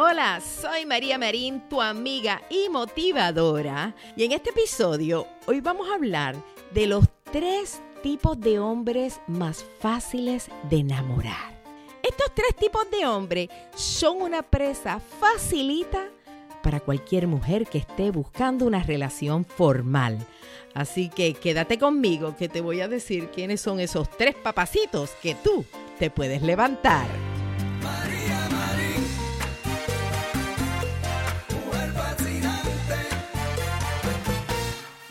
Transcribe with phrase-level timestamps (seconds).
[0.00, 3.96] Hola, soy María Marín, tu amiga y motivadora.
[4.14, 6.36] Y en este episodio, hoy vamos a hablar
[6.72, 11.60] de los tres tipos de hombres más fáciles de enamorar.
[12.00, 16.06] Estos tres tipos de hombres son una presa facilita
[16.62, 20.16] para cualquier mujer que esté buscando una relación formal.
[20.74, 25.34] Así que quédate conmigo que te voy a decir quiénes son esos tres papacitos que
[25.34, 25.64] tú
[25.98, 27.08] te puedes levantar.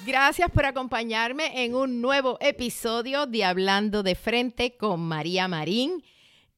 [0.08, 6.02] Gracias por acompañarme en un nuevo episodio de Hablando de Frente con María Marín.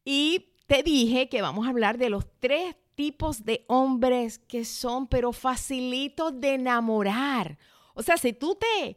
[0.05, 5.07] Y te dije que vamos a hablar de los tres tipos de hombres que son,
[5.07, 7.57] pero facilitos de enamorar.
[7.95, 8.95] O sea, si tú te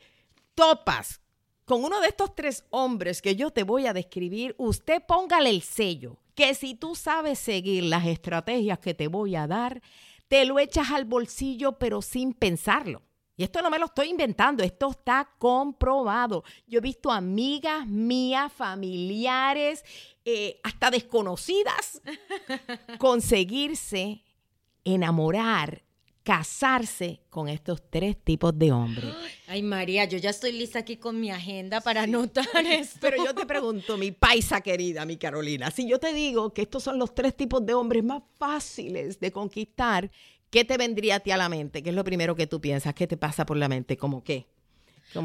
[0.55, 1.23] topas
[1.65, 5.63] con uno de estos tres hombres que yo te voy a describir, usted póngale el
[5.63, 9.81] sello, que si tú sabes seguir las estrategias que te voy a dar,
[10.29, 13.01] te lo echas al bolsillo, pero sin pensarlo.
[13.37, 16.45] Y esto no me lo estoy inventando, esto está comprobado.
[16.67, 19.85] Yo he visto amigas mías, familiares,
[20.25, 22.03] eh, hasta desconocidas,
[22.99, 24.23] conseguirse
[24.85, 25.83] enamorar,
[26.23, 29.13] casarse con estos tres tipos de hombres.
[29.49, 32.99] Ay, María, yo ya estoy lista aquí con mi agenda para anotar esto.
[33.01, 36.83] Pero yo te pregunto, mi paisa querida, mi Carolina, si yo te digo que estos
[36.83, 40.11] son los tres tipos de hombres más fáciles de conquistar,
[40.53, 41.83] ¿qué te vendría a ti a la mente?
[41.83, 42.95] ¿Qué es lo primero que tú piensas?
[42.95, 43.97] ¿Qué te pasa por la mente?
[43.97, 44.47] ¿Cómo qué?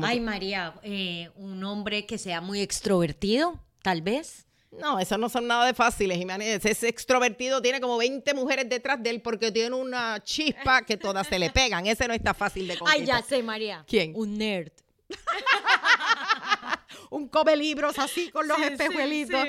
[0.02, 4.48] Ay, María, eh, un hombre que sea muy extrovertido, tal vez.
[4.72, 6.66] No, esos no son nada de fáciles, Jiménez.
[6.66, 11.28] Ese extrovertido tiene como 20 mujeres detrás de él porque tiene una chispa que todas
[11.28, 11.88] se le pegan.
[11.88, 13.00] Ese no está fácil de conquistar.
[13.00, 13.86] Ay, ya sé, María.
[13.88, 14.14] ¿Quién?
[14.16, 14.72] Un nerd.
[17.10, 19.46] un come libros así con los espejuelitos.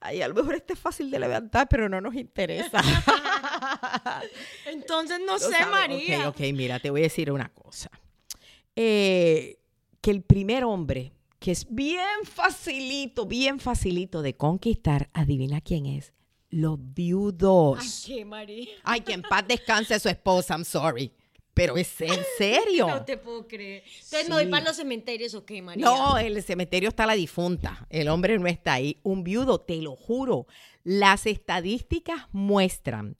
[0.00, 2.80] Ay, a lo mejor este es fácil de levantar, pero no nos interesa.
[4.66, 6.28] Entonces, no sé, María.
[6.28, 7.90] Ok, ok, mira, te voy a decir una cosa.
[8.74, 9.58] Eh,
[10.00, 16.12] que el primer hombre, que es bien facilito, bien facilito de conquistar, adivina quién es.
[16.50, 17.78] Los viudos.
[17.80, 18.68] Ay, qué María.
[18.84, 21.12] Ay, que en paz descanse su esposa, I'm sorry.
[21.56, 22.86] Pero es en serio.
[22.86, 23.82] No te puedo creer.
[23.86, 25.86] Entonces, ¿no ir para los cementerios o qué, María?
[25.86, 27.86] No, en el cementerio está la difunta.
[27.88, 29.00] El hombre no está ahí.
[29.02, 30.46] Un viudo, te lo juro.
[30.84, 33.16] Las estadísticas muestran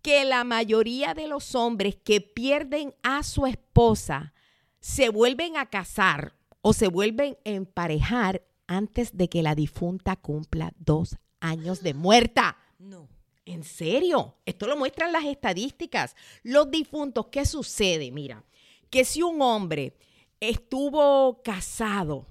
[0.00, 4.32] que la mayoría de los hombres que pierden a su esposa
[4.80, 10.72] se vuelven a casar o se vuelven a emparejar antes de que la difunta cumpla
[10.78, 12.56] dos años de muerta.
[12.78, 13.10] No.
[13.46, 14.36] ¿En serio?
[14.46, 16.16] Esto lo muestran las estadísticas.
[16.42, 18.10] Los difuntos, ¿qué sucede?
[18.10, 18.42] Mira,
[18.90, 19.94] que si un hombre
[20.40, 22.26] estuvo casado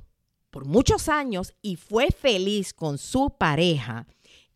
[0.50, 4.08] por muchos años y fue feliz con su pareja,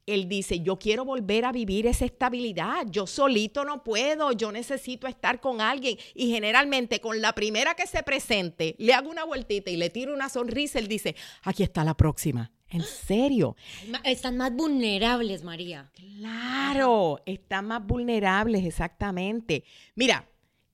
[0.08, 5.06] él dice, yo quiero volver a vivir esa estabilidad, yo solito no puedo, yo necesito
[5.06, 5.98] estar con alguien.
[6.16, 10.14] Y generalmente con la primera que se presente, le hago una vueltita y le tiro
[10.14, 12.52] una sonrisa, él dice, aquí está la próxima.
[12.70, 13.56] ¿En serio?
[14.04, 15.90] Están más vulnerables, María.
[15.94, 19.64] Claro, están más vulnerables, exactamente.
[19.96, 20.28] Mira,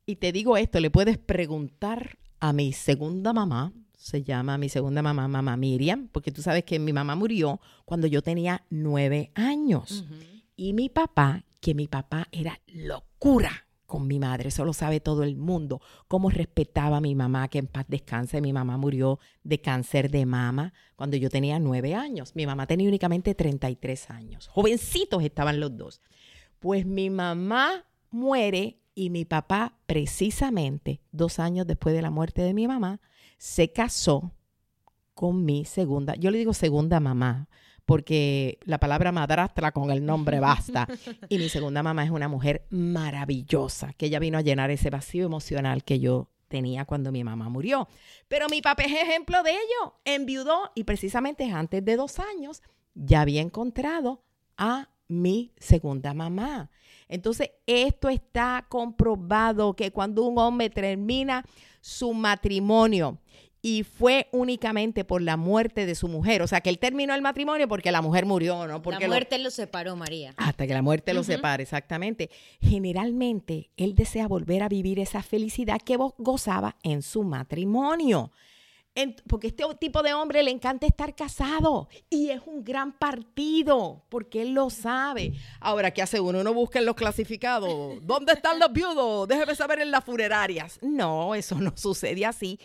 [0.06, 5.01] y te digo esto, le puedes preguntar a mi segunda mamá, se llama mi segunda
[5.01, 10.04] mamá, mamá Miriam, porque tú sabes que mi mamá murió cuando yo tenía nueve años.
[10.56, 15.22] Y mi papá, que mi papá era locura con mi madre, eso lo sabe todo
[15.22, 19.62] el mundo, cómo respetaba a mi mamá, que en paz descanse, mi mamá murió de
[19.62, 25.22] cáncer de mama cuando yo tenía nueve años, mi mamá tenía únicamente 33 años, jovencitos
[25.22, 26.01] estaban los dos.
[26.57, 32.56] Pues mi mamá muere y mi papá, precisamente dos años después de la muerte de
[32.56, 33.00] mi mamá,
[33.38, 34.31] se casó
[35.13, 37.48] con mi segunda, yo le digo segunda mamá,
[37.86, 40.88] porque la palabra madrastra con el nombre basta.
[41.30, 45.26] Y mi segunda mamá es una mujer maravillosa, que ella vino a llenar ese vacío
[45.26, 47.88] emocional que yo tenía cuando mi mamá murió.
[48.28, 49.96] Pero mi papá es ejemplo de ello.
[50.06, 52.62] Enviudó y precisamente antes de dos años
[52.94, 54.24] ya había encontrado
[54.58, 56.70] a mi segunda mamá.
[57.08, 61.46] Entonces, esto está comprobado que cuando un hombre termina
[61.82, 63.20] su matrimonio
[63.65, 66.42] y fue únicamente por la muerte de su mujer.
[66.42, 68.81] O sea, que él terminó el matrimonio porque la mujer murió, ¿no?
[68.81, 70.33] Porque la muerte lo, separó, María.
[70.36, 72.30] Hasta que la muerte lo separe, exactamente.
[72.60, 78.33] Generalmente, él desea volver a vivir esa felicidad que gozaba en su matrimonio.
[79.27, 84.42] porque este tipo de hombre le encanta estar casado y es un gran partido, porque
[84.42, 85.36] él lo sabe.
[85.62, 86.42] Ahora, ¿qué hace uno?
[86.42, 87.71] Uno busca en los clasificados.
[88.06, 89.25] ¿Dónde están los viudos?
[89.25, 90.80] Déjeme saber en las funerarias.
[90.81, 92.60] No, eso no sucede así.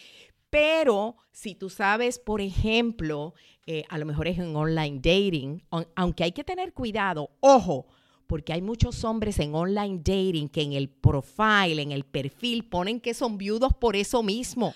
[0.50, 3.34] Pero si tú sabes, por ejemplo,
[3.66, 5.62] eh, a lo mejor es en online dating,
[5.94, 7.86] aunque hay que tener cuidado, ojo,
[8.26, 13.00] porque hay muchos hombres en online dating que en el profile, en el perfil, ponen
[13.00, 14.74] que son viudos por eso mismo.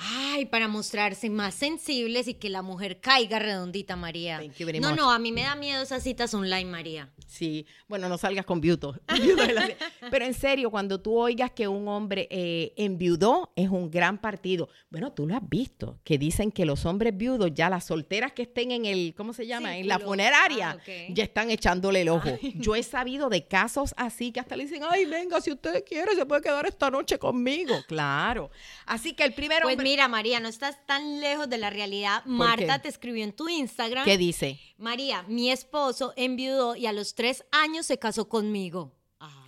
[0.00, 4.40] Ay, para mostrarse más sensibles y que la mujer caiga redondita, María.
[4.80, 7.10] no, no, a mí me da miedo esas citas online, María.
[7.26, 9.00] Sí, bueno, no salgas con viudos.
[10.10, 14.68] Pero en serio, cuando tú oigas que un hombre eh, enviudó, es un gran partido.
[14.88, 18.42] Bueno, tú lo has visto, que dicen que los hombres viudos, ya las solteras que
[18.42, 19.76] estén en el, ¿cómo se llama?
[19.76, 22.30] En la funeraria, ah, ya están echándole el ojo.
[22.54, 26.14] Yo he sabido de casos así que hasta le dicen, ay, venga, si usted quiere,
[26.14, 27.74] se puede quedar esta noche conmigo.
[27.88, 28.50] Claro.
[28.86, 29.64] Así que el primero...
[29.64, 32.22] Pues mira, María, no estás tan lejos de la realidad.
[32.26, 34.04] Marta te escribió en tu Instagram.
[34.04, 34.60] ¿Qué dice?
[34.76, 38.92] María, mi esposo enviudó y a los tres años se casó conmigo.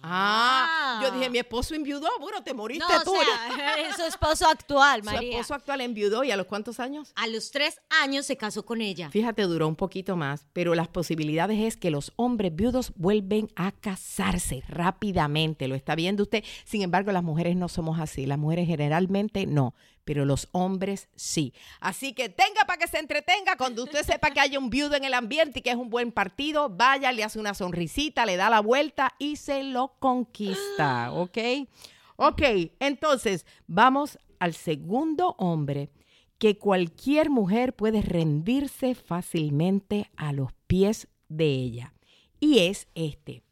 [0.02, 3.12] Ah, yo dije, mi esposo enviudó, bueno, te moriste tú.
[3.86, 5.20] es su esposo actual, María.
[5.20, 7.12] Su esposo actual enviudó, ¿y a los cuántos años?
[7.14, 9.10] A los tres años se casó con ella.
[9.10, 13.72] Fíjate, duró un poquito más, pero las posibilidades es que los hombres viudos vuelven a
[13.72, 16.42] casarse rápidamente, lo está viendo usted.
[16.64, 19.74] Sin embargo, las mujeres no somos así, las mujeres generalmente no
[20.10, 21.54] pero los hombres sí.
[21.78, 25.04] Así que tenga para que se entretenga, cuando usted sepa que hay un viudo en
[25.04, 28.50] el ambiente y que es un buen partido, vaya, le hace una sonrisita, le da
[28.50, 31.38] la vuelta y se lo conquista, ¿ok?
[32.16, 32.42] Ok,
[32.80, 35.90] entonces vamos al segundo hombre
[36.38, 41.94] que cualquier mujer puede rendirse fácilmente a los pies de ella.
[42.40, 43.44] Y es este,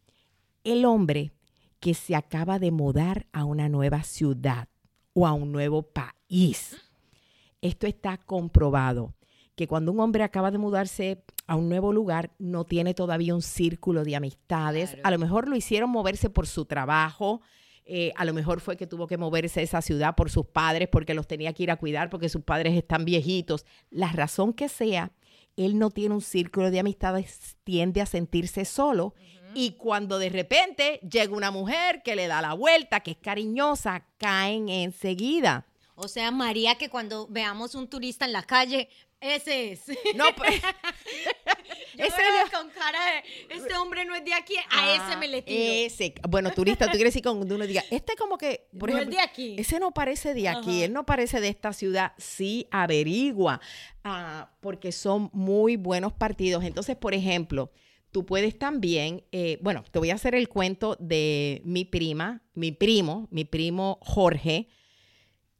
[0.64, 1.30] el hombre
[1.78, 4.66] que se acaba de mudar a una nueva ciudad
[5.18, 6.76] o a un nuevo país.
[7.60, 9.14] Esto está comprobado,
[9.56, 13.42] que cuando un hombre acaba de mudarse a un nuevo lugar, no tiene todavía un
[13.42, 14.96] círculo de amistades.
[15.02, 17.40] A lo mejor lo hicieron moverse por su trabajo,
[17.84, 20.88] eh, a lo mejor fue que tuvo que moverse a esa ciudad por sus padres,
[20.92, 23.66] porque los tenía que ir a cuidar, porque sus padres están viejitos.
[23.90, 25.10] La razón que sea,
[25.56, 29.14] él no tiene un círculo de amistades, tiende a sentirse solo
[29.58, 34.04] y cuando de repente llega una mujer que le da la vuelta, que es cariñosa,
[34.16, 35.66] caen enseguida.
[35.96, 38.88] O sea, María, que cuando veamos un turista en la calle,
[39.20, 39.82] ese es.
[40.14, 40.54] No, pues.
[41.98, 45.42] ese es con cara de, este hombre no es de aquí, a ese me le
[45.42, 45.58] tiro.
[45.60, 46.14] Ese.
[46.28, 49.18] Bueno, turista, tú quieres decir cuando uno diga, este como que, por no es de
[49.18, 49.56] aquí.
[49.58, 52.12] Ese no parece de aquí, él no parece de esta ciudad.
[52.16, 53.60] Sí, averigua,
[54.04, 56.62] ah, porque son muy buenos partidos.
[56.62, 57.72] Entonces, por ejemplo,
[58.10, 62.72] tú puedes también, eh, bueno, te voy a hacer el cuento de mi prima, mi
[62.72, 64.68] primo, mi primo Jorge.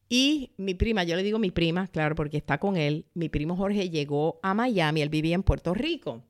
[0.08, 3.06] Y mi prima, yo le digo mi prima, claro, porque está con él.
[3.12, 6.22] Mi primo Jorge llegó a Miami, él vivía en Puerto Rico.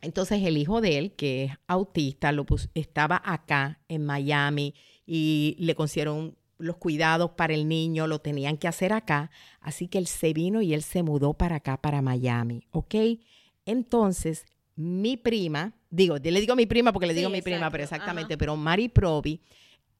[0.00, 4.74] Entonces el hijo de él, que es autista, lo estaba acá en Miami
[5.06, 9.30] y le consiguieron los cuidados para el niño, lo tenían que hacer acá.
[9.60, 12.94] Así que él se vino y él se mudó para acá, para Miami, ¿ok?
[13.64, 14.44] Entonces
[14.82, 18.56] mi prima, digo, le digo mi prima porque le digo mi prima, pero exactamente, pero
[18.56, 19.40] Mari Provi,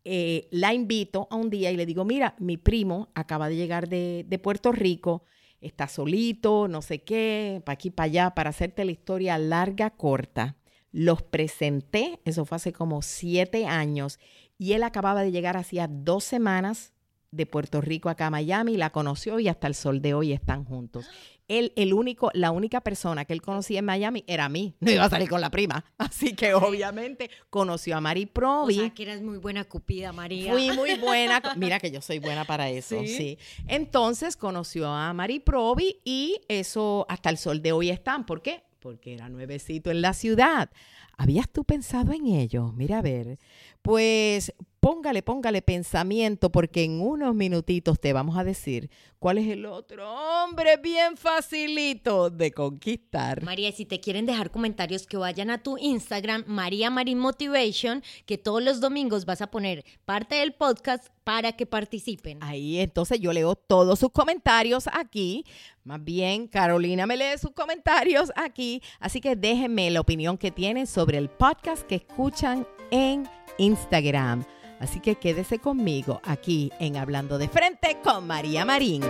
[0.04, 3.88] eh, la invito a un día y le digo, mira, mi primo acaba de llegar
[3.88, 5.24] de, de Puerto Rico,
[5.60, 10.56] está solito, no sé qué, para aquí, para allá, para hacerte la historia larga, corta.
[10.90, 14.18] Los presenté, eso fue hace como siete años,
[14.58, 16.92] y él acababa de llegar hacía dos semanas
[17.32, 20.64] de Puerto Rico acá a Miami, la conoció y hasta el sol de hoy están
[20.64, 21.06] juntos.
[21.48, 24.74] Él, el único, la única persona que él conocía en Miami era mí.
[24.80, 25.84] No iba a salir con la prima.
[25.98, 28.78] Así que obviamente conoció a Mari Provi.
[28.78, 30.52] O sea, que eras muy buena cupida, María.
[30.52, 31.42] Fui muy buena.
[31.56, 33.38] Mira que yo soy buena para eso, ¿Sí?
[33.66, 38.24] Entonces conoció a Mari Provi y eso hasta el sol de hoy están.
[38.26, 38.62] ¿Por qué?
[38.78, 40.70] Porque era nuevecito en la ciudad.
[41.16, 42.72] ¿Habías tú pensado en ello?
[42.72, 43.38] Mira a ver.
[43.80, 49.64] Pues póngale, póngale pensamiento porque en unos minutitos te vamos a decir cuál es el
[49.64, 53.44] otro hombre bien facilito de conquistar.
[53.44, 58.38] María, si te quieren dejar comentarios que vayan a tu Instagram, María Marín Motivation, que
[58.38, 62.38] todos los domingos vas a poner parte del podcast para que participen.
[62.40, 65.44] Ahí entonces yo leo todos sus comentarios aquí.
[65.84, 68.82] Más bien, Carolina me lee sus comentarios aquí.
[68.98, 74.44] Así que déjenme la opinión que tienen sobre el podcast que escuchan en Instagram.
[74.82, 79.04] Así que quédese conmigo aquí en Hablando de Frente con María Marín.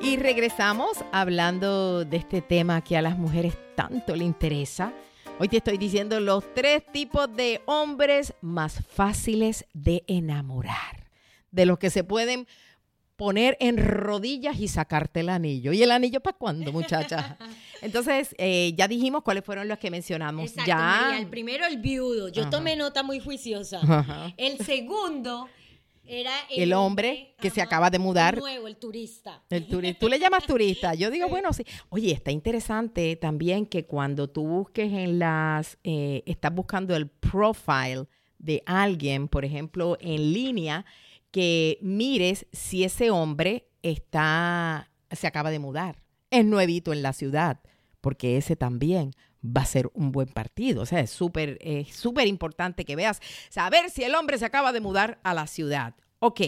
[0.00, 4.92] Y regresamos hablando de este tema que a las mujeres tanto le interesa.
[5.40, 11.08] Hoy te estoy diciendo los tres tipos de hombres más fáciles de enamorar,
[11.50, 12.46] de los que se pueden
[13.16, 15.72] poner en rodillas y sacarte el anillo.
[15.72, 17.36] ¿Y el anillo para cuándo, muchacha?
[17.82, 20.44] Entonces, eh, ya dijimos cuáles fueron los que mencionamos.
[20.50, 21.18] Exacto, ya.
[21.18, 22.28] el primero, el viudo.
[22.28, 23.80] Yo tomé nota muy juiciosa.
[24.36, 25.48] El segundo
[26.04, 28.34] era el, hombre, que se acaba de mudar.
[28.34, 29.42] El nuevo, el turista.
[29.48, 30.00] El turista.
[30.00, 30.94] Tú le llamas turista.
[30.94, 31.64] Yo digo, bueno, sí.
[31.90, 38.06] Oye, está interesante también que cuando tú busques en las, eh, estás buscando el profile
[38.38, 40.84] de alguien, por ejemplo, en línea,
[41.30, 47.60] que mires si ese hombre está, se acaba de mudar, es nuevito en la ciudad,
[48.02, 49.12] porque ese también
[49.44, 50.82] va a ser un buen partido.
[50.82, 51.58] O sea, es súper
[51.90, 55.94] súper importante que veas, saber si el hombre se acaba de mudar a la ciudad.
[56.18, 56.40] Ok,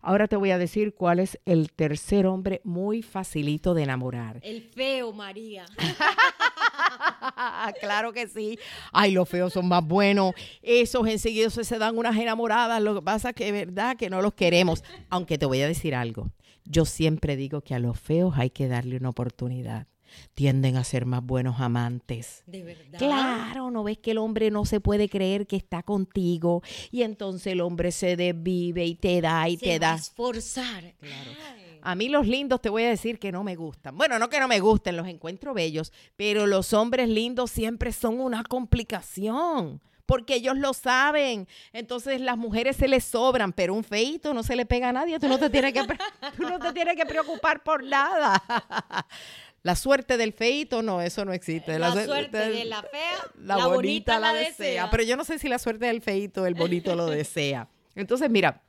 [0.00, 4.40] ahora te voy a decir cuál es el tercer hombre muy facilito de enamorar.
[4.42, 5.66] El feo, María.
[7.80, 8.58] claro que sí.
[8.90, 10.32] Ay, los feos son más buenos.
[10.62, 12.82] Esos enseguida se dan unas enamoradas.
[12.82, 14.82] Lo que pasa es que es verdad que no los queremos.
[15.10, 16.30] Aunque te voy a decir algo.
[16.64, 19.86] Yo siempre digo que a los feos hay que darle una oportunidad
[20.34, 22.42] tienden a ser más buenos amantes.
[22.46, 22.98] ¿De verdad?
[22.98, 27.52] Claro, no ves que el hombre no se puede creer que está contigo y entonces
[27.52, 29.94] el hombre se desvive y te da y te da.
[29.94, 30.94] esforzar.
[30.98, 31.30] Claro.
[31.82, 33.96] A mí los lindos te voy a decir que no me gustan.
[33.96, 38.20] Bueno, no que no me gusten, los encuentro bellos, pero los hombres lindos siempre son
[38.20, 41.46] una complicación porque ellos lo saben.
[41.74, 45.20] Entonces las mujeres se les sobran, pero un feito no se le pega a nadie.
[45.20, 45.82] Tú no te tienes que,
[46.36, 48.42] tú no te tienes que preocupar por nada.
[49.62, 51.78] La suerte del feito, no, eso no existe.
[51.78, 54.88] La, suerte de la fea, la, bonita, la desea.
[54.90, 57.68] Pero yo no sé si la suerte del feito, el bonito lo desea.
[57.94, 58.62] Entonces, mira,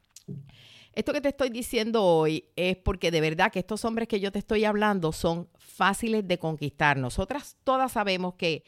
[0.94, 4.32] esto que te estoy diciendo hoy es porque de verdad que estos hombres que yo
[4.32, 6.98] te estoy hablando son fáciles de conquistar.
[6.98, 8.64] Nosotras todas sabemos que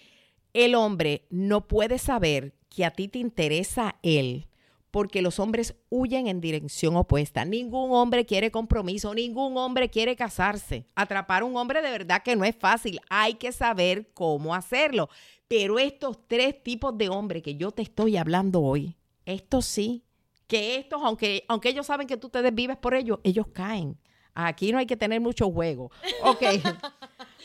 [0.53, 4.47] el hombre no puede saber que a ti te interesa él
[4.91, 7.45] porque los hombres huyen en dirección opuesta.
[7.45, 10.85] Ningún hombre quiere compromiso, ningún hombre quiere casarse.
[10.95, 15.09] Atrapar a un hombre de verdad que no es fácil, hay que saber cómo hacerlo.
[15.47, 20.03] Pero estos tres tipos de hombres que yo te estoy hablando hoy, estos sí,
[20.47, 23.97] que estos, aunque, aunque ellos saben que tú te desvives por ellos, ellos caen.
[24.33, 25.91] Aquí no hay que tener mucho juego.
[26.23, 26.41] Ok.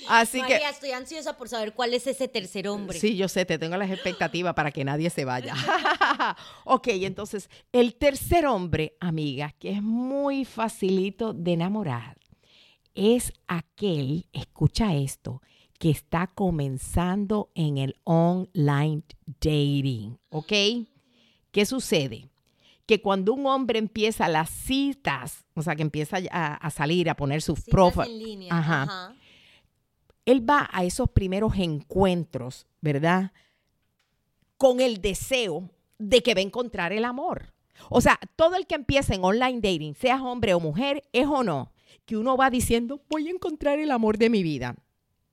[0.08, 0.68] Así María, que.
[0.68, 2.98] estoy ansiosa por saber cuál es ese tercer hombre.
[2.98, 5.54] Sí, yo sé, te tengo las expectativas para que nadie se vaya.
[6.64, 12.18] ok, entonces, el tercer hombre, amiga, que es muy facilito de enamorar,
[12.94, 15.42] es aquel, escucha esto,
[15.78, 19.02] que está comenzando en el online
[19.40, 20.18] dating.
[20.30, 20.52] ¿Ok?
[21.50, 22.30] ¿Qué sucede?
[22.86, 27.42] que cuando un hombre empieza las citas, o sea, que empieza a, salir, a poner
[27.42, 28.56] sus citas en línea.
[28.56, 29.12] Ajá,
[30.26, 33.32] Él va a esos primeros encuentros, ¿verdad?
[34.58, 37.54] Con el deseo de que va a encontrar el amor.
[37.88, 41.42] O sea, todo el que empieza en online dating, seas hombre o mujer, es o
[41.42, 41.72] no,
[42.04, 44.76] que uno va diciendo, voy a encontrar el amor de mi vida.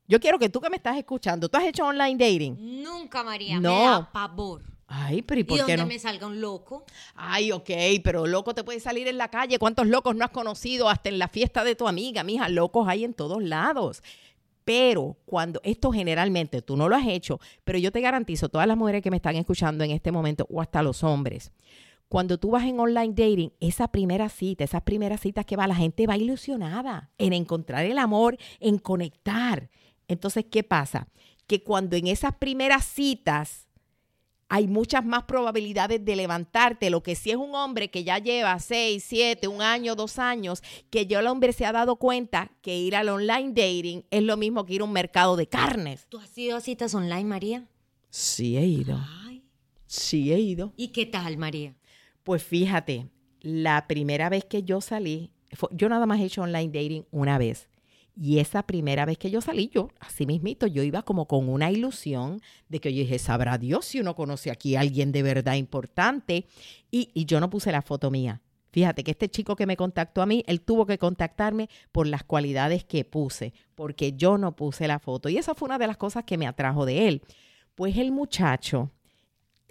[0.07, 2.83] Yo quiero que tú que me estás escuchando, ¿tú has hecho online dating?
[2.83, 3.75] Nunca, María, no.
[3.75, 4.61] me da pavor.
[4.85, 5.87] Ay, pero ¿y por qué no?
[5.87, 6.85] me salga un loco?
[7.15, 7.69] Ay, ok,
[8.03, 9.57] pero loco te puede salir en la calle.
[9.57, 12.23] ¿Cuántos locos no has conocido hasta en la fiesta de tu amiga?
[12.23, 14.03] Mija, locos hay en todos lados.
[14.65, 18.77] Pero cuando esto generalmente tú no lo has hecho, pero yo te garantizo, todas las
[18.77, 21.51] mujeres que me están escuchando en este momento, o hasta los hombres,
[22.07, 25.75] cuando tú vas en online dating, esa primera cita, esas primeras citas que va, la
[25.75, 29.69] gente va ilusionada en encontrar el amor, en conectar.
[30.07, 31.07] Entonces, ¿qué pasa?
[31.47, 33.67] Que cuando en esas primeras citas
[34.53, 36.91] hay muchas más probabilidades de levantarte.
[36.91, 40.61] Lo que sí es un hombre que ya lleva seis, siete, un año, dos años,
[40.91, 44.37] que ya el hombre se ha dado cuenta que ir al online dating es lo
[44.37, 46.05] mismo que ir a un mercado de carnes.
[46.07, 47.67] ¿Tú has ido a citas online, María?
[48.11, 48.99] Sí he ido.
[49.87, 50.71] Sí he ido.
[50.77, 51.73] ¿Y qué tal, María?
[52.21, 53.07] Pues fíjate,
[53.41, 55.31] la primera vez que yo salí,
[55.71, 57.69] yo nada más he hecho online dating una vez.
[58.15, 61.71] Y esa primera vez que yo salí, yo, así mismito, yo iba como con una
[61.71, 65.55] ilusión de que yo dije, sabrá Dios si uno conoce aquí a alguien de verdad
[65.55, 66.45] importante.
[66.91, 68.41] Y, yo no puse la foto mía.
[68.71, 72.23] Fíjate que este chico que me contactó a mí, él tuvo que contactarme por las
[72.23, 75.29] cualidades que puse, porque yo no puse la foto.
[75.29, 77.21] Y esa fue una de las cosas que me atrajo de él.
[77.75, 78.91] Pues el muchacho,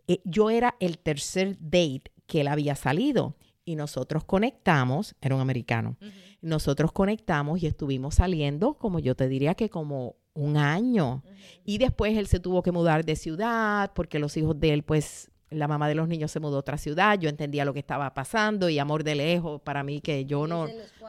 [0.09, 5.41] eh, yo era el tercer date que él había salido y nosotros conectamos, era un
[5.41, 5.97] americano,
[6.41, 11.23] nosotros conectamos y estuvimos saliendo, como yo te diría que como un año.
[11.65, 15.31] Y después él se tuvo que mudar de ciudad porque los hijos de él, pues
[15.51, 18.15] la mamá de los niños se mudó a otra ciudad, yo entendía lo que estaba
[18.15, 20.67] pasando y amor de lejos para mí que yo no...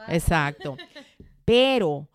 [0.08, 0.76] Exacto.
[1.44, 2.08] Pero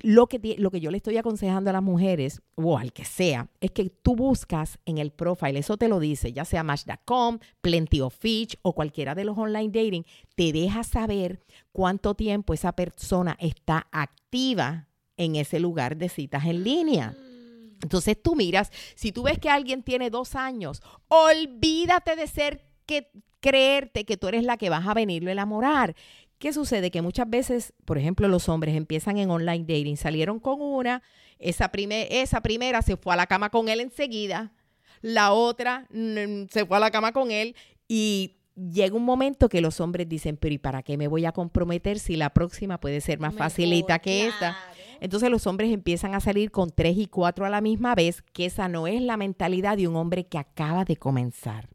[0.00, 3.48] lo que, lo que yo le estoy aconsejando a las mujeres, o al que sea,
[3.60, 8.00] es que tú buscas en el profile, eso te lo dice, ya sea Match.com, Plenty
[8.00, 8.16] of
[8.62, 10.04] o cualquiera de los online dating,
[10.36, 11.40] te deja saber
[11.72, 17.16] cuánto tiempo esa persona está activa en ese lugar de citas en línea.
[17.82, 23.10] Entonces tú miras, si tú ves que alguien tiene dos años, olvídate de ser que
[23.40, 25.94] creerte que tú eres la que vas a venirlo a enamorar.
[26.38, 26.90] ¿Qué sucede?
[26.90, 31.02] Que muchas veces, por ejemplo, los hombres empiezan en online dating, salieron con una,
[31.38, 34.52] esa, esa primera se fue a la cama con él enseguida,
[35.00, 37.56] la otra mm, se fue a la cama con él
[37.88, 41.32] y llega un momento que los hombres dicen, pero ¿y para qué me voy a
[41.32, 44.56] comprometer si la próxima puede ser más facilita que esta?
[45.00, 48.46] Entonces los hombres empiezan a salir con tres y cuatro a la misma vez, que
[48.46, 51.68] esa no es la mentalidad de un hombre que acaba de comenzar.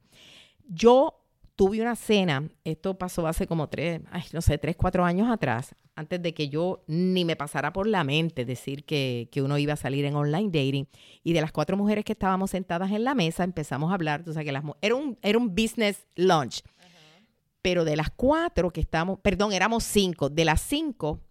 [0.68, 1.23] Yo
[1.56, 6.22] tuve una cena, esto pasó hace como tres, no sé, tres, cuatro años atrás, antes
[6.22, 10.06] de que yo ni me pasara por la mente decir que, uno iba a salir
[10.06, 10.88] en online dating.
[11.24, 14.34] Y de las cuatro mujeres que estábamos sentadas en la mesa, empezamos a hablar, o
[14.34, 16.64] sea, que las, era, un, era un business lunch.
[17.62, 21.22] Pero de las cuatro que estábamos, perdón, éramos cinco, de las cinco,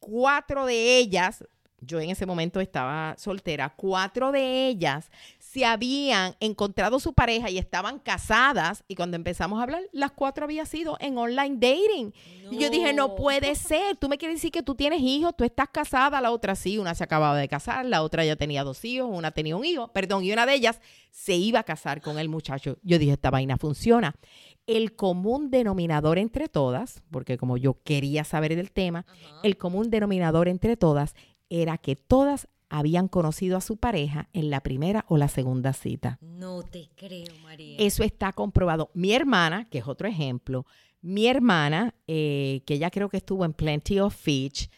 [0.00, 1.44] cuatro de ellas,
[1.80, 5.10] yo en ese momento estaba soltera, cuatro de ellas
[5.50, 10.44] se habían encontrado su pareja y estaban casadas y cuando empezamos a hablar, las cuatro
[10.44, 12.12] había sido en online dating.
[12.50, 15.44] Y yo dije, no puede ser, tú me quieres decir que tú tienes hijos, tú
[15.44, 18.84] estás casada, la otra sí, una se acababa de casar, la otra ya tenía dos
[18.84, 20.80] hijos, una tenía un hijo, perdón, y una de ellas
[21.10, 22.76] se iba a casar con el muchacho.
[22.82, 24.16] Yo dije, esta vaina funciona.
[24.66, 29.06] El común denominador entre todas, porque como yo quería saber del tema,
[29.42, 31.14] el común denominador entre todas
[31.48, 36.18] era que todas habían conocido a su pareja en la primera o la segunda cita.
[36.20, 37.76] No te creo, María.
[37.78, 38.90] Eso está comprobado.
[38.94, 40.66] Mi hermana, que es otro ejemplo,
[41.00, 44.68] mi hermana, eh, que ella creo que estuvo en Plenty of Fish,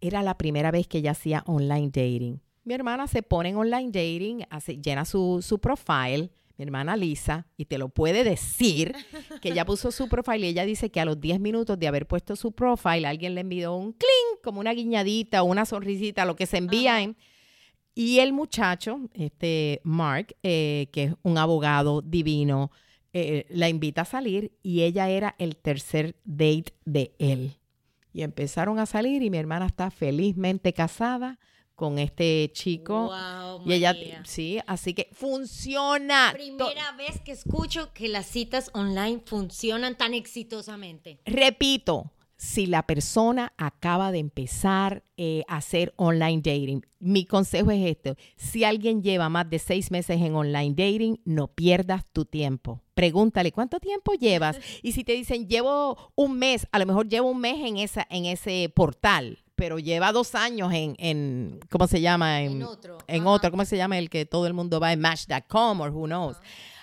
[0.00, 2.40] era la primera vez que ella hacía online dating.
[2.64, 7.46] Mi hermana se pone en online dating, hace, llena su, su profile, mi hermana Lisa,
[7.56, 8.94] y te lo puede decir,
[9.42, 12.06] que ella puso su profile y ella dice que a los 10 minutos de haber
[12.06, 16.36] puesto su profile, alguien le envió un cling, como una guiñadita o una sonrisita, lo
[16.36, 17.16] que se envía en
[17.98, 22.70] y el muchacho, este Mark, eh, que es un abogado divino,
[23.14, 27.56] eh, la invita a salir y ella era el tercer date de él.
[28.12, 31.38] Y empezaron a salir y mi hermana está felizmente casada
[31.74, 33.10] con este chico.
[33.64, 36.32] y ella, sí, así que funciona.
[36.34, 41.18] Primera vez que escucho que las citas online funcionan tan exitosamente.
[41.24, 46.86] Repito, si la persona acaba de empezar eh, a hacer online dating.
[46.98, 51.48] Mi consejo es este, si alguien lleva más de seis meses en online dating, no
[51.48, 52.82] pierdas tu tiempo.
[52.94, 54.58] Pregúntale, ¿cuánto tiempo llevas?
[54.82, 58.06] Y si te dicen, llevo un mes, a lo mejor llevo un mes en, esa,
[58.10, 62.42] en ese portal, pero lleva dos años en, en ¿cómo se llama?
[62.42, 62.98] En, otro.
[63.06, 63.98] En otro, ¿cómo se llama?
[63.98, 66.36] El que todo el mundo va en Match.com o who knows.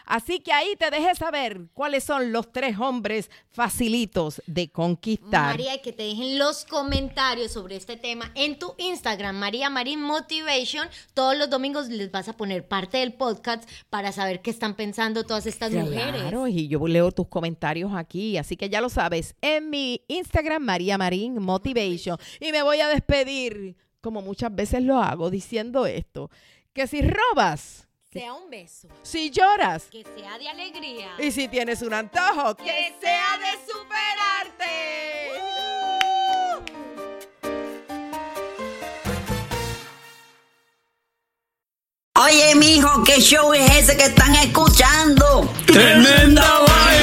[0.05, 5.51] Así que ahí te dejé saber cuáles son los tres hombres facilitos de conquistar.
[5.51, 10.87] María, que te dejen los comentarios sobre este tema en tu Instagram, María Marín Motivation.
[11.13, 15.23] Todos los domingos les vas a poner parte del podcast para saber qué están pensando
[15.23, 16.21] todas estas mujeres.
[16.21, 20.63] Claro, y yo leo tus comentarios aquí, así que ya lo sabes, en mi Instagram,
[20.63, 22.17] María Marín Motivation.
[22.39, 26.29] Y me voy a despedir, como muchas veces lo hago, diciendo esto,
[26.73, 28.87] que si robas sea un beso.
[29.01, 31.15] Si lloras, que sea de alegría.
[31.17, 35.23] Y si tienes un antojo, que, sea de superarte.
[42.15, 45.51] Oye, mijo, ¿qué show es ese que están escuchando?
[45.65, 47.02] ¡Tremenda vaina!